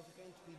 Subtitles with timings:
[0.00, 0.56] of going to be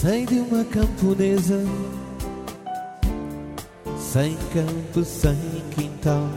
[0.00, 1.64] Sei de uma camponesa
[3.98, 5.34] Sem campo, sem
[5.74, 6.28] quintal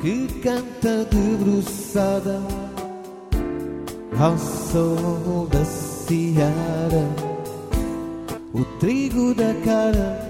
[0.00, 2.40] Que canta debruçada
[4.18, 7.06] Ao sol da seara
[8.54, 10.23] O trigo da cara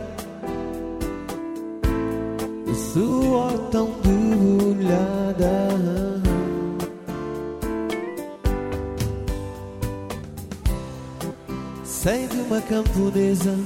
[12.04, 13.56] Sei de uma camponesa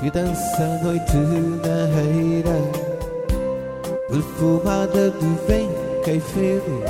[0.00, 1.16] que dança a noite
[1.62, 2.60] na reira,
[4.08, 5.68] perfumada de vem
[6.04, 6.82] caifeiro,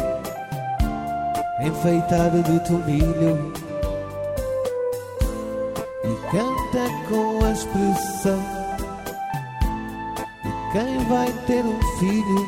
[1.60, 3.52] enfeitada de tomilho,
[6.02, 8.40] e canta com a expressão
[10.42, 12.46] de quem vai ter um filho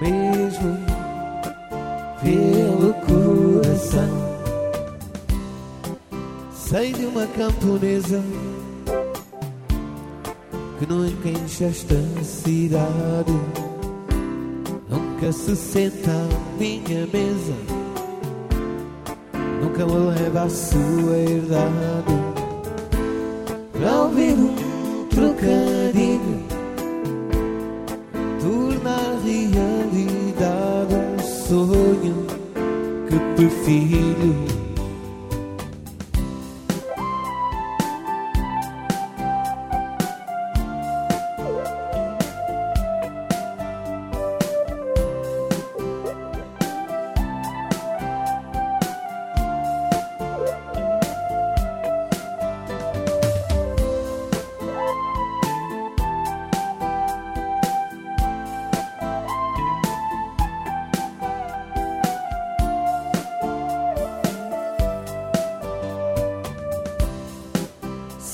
[0.00, 0.78] mesmo
[2.22, 3.31] pelo.
[6.72, 8.18] Sei de uma camponesa
[10.78, 13.32] que nunca enche esta cidade,
[14.88, 17.52] nunca se senta à minha mesa,
[19.60, 22.16] nunca me leva a sua herdade
[23.74, 26.42] para ouvir um trocadilho,
[28.40, 32.26] tornar realidade um sonho
[33.10, 34.01] que perfilho.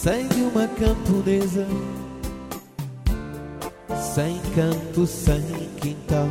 [0.09, 1.67] De uma camponesa
[4.15, 5.43] Sem campo, sem
[5.83, 6.29] quintal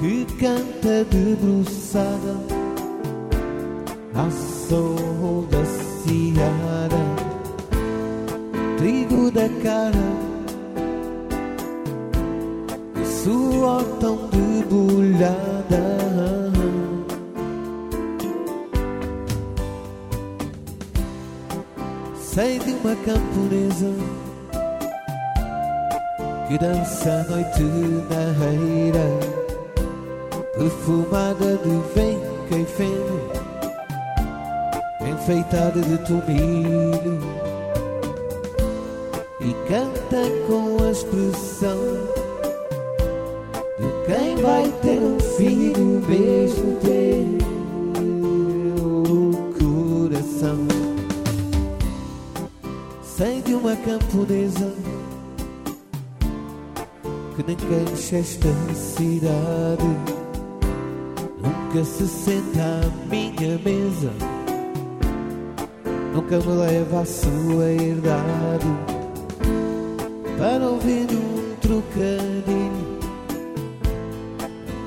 [0.00, 2.36] Que canta debruçada
[4.14, 7.02] Ao sol da seara
[8.78, 10.12] Trigo da cara
[13.22, 15.51] suor tão debulhada
[22.34, 23.92] Sei de uma camponesa
[26.48, 27.62] que dança a noite
[28.08, 29.06] na reira,
[30.54, 33.20] perfumada de vem caifeno,
[35.06, 37.20] enfeitada de tomilho,
[39.38, 41.78] e canta com a expressão
[43.78, 47.41] de quem vai ter um filho mesmo ter
[53.84, 54.72] Camponesa
[57.34, 59.84] que nem enche esta cidade,
[61.42, 64.12] nunca se senta à minha mesa,
[66.14, 68.66] nunca me leva à sua herdade.
[70.38, 72.98] Para ouvir um trocadilho,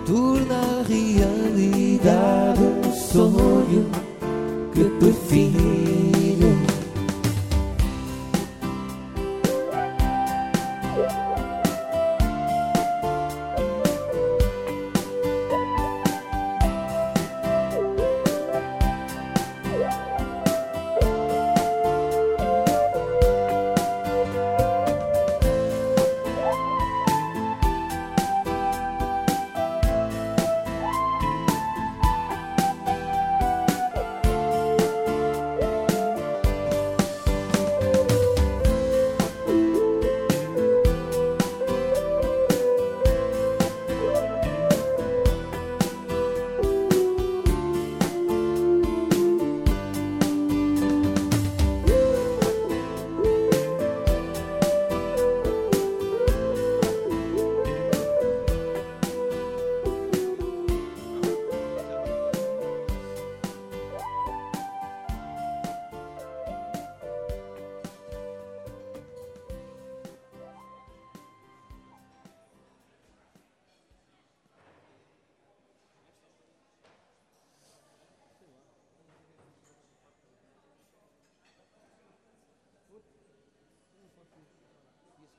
[0.06, 3.90] torna realidade um sonho
[4.72, 5.75] que perfil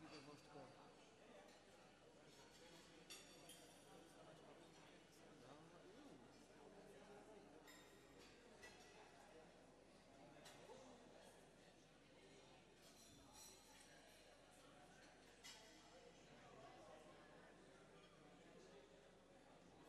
[0.01, 0.86] you the worst goal.